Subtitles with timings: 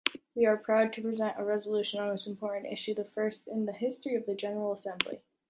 [0.33, 3.71] We are proud to present a resolution on this important issue, the first in the
[3.71, 5.21] history of the General Assembly.